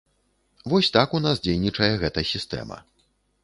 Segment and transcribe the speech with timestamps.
[0.71, 2.85] Вось так у нас дзейнічае гэта сістэма.